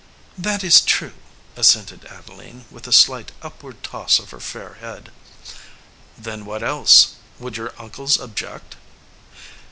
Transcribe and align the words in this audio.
"That 0.35 0.63
is 0.63 0.81
true," 0.81 1.13
assented 1.55 2.05
Adeline, 2.05 2.65
with 2.71 2.87
a 2.87 2.91
slight 2.91 3.33
upward 3.43 3.83
toss 3.83 4.17
of 4.17 4.31
her 4.31 4.39
fair 4.39 4.77
head. 4.81 5.11
"Then 6.17 6.43
what 6.43 6.63
else? 6.63 7.17
Would 7.37 7.55
your 7.57 7.71
uncles 7.77 8.19
ob 8.19 8.35
ject?" 8.35 8.77